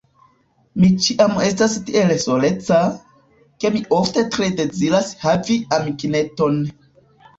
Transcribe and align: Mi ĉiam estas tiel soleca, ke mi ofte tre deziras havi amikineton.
Mi 0.83 0.87
ĉiam 1.07 1.35
estas 1.47 1.75
tiel 1.89 2.13
soleca, 2.23 2.79
ke 3.65 3.71
mi 3.75 3.83
ofte 4.01 4.25
tre 4.37 4.49
deziras 4.63 5.13
havi 5.27 5.63
amikineton. 5.79 6.59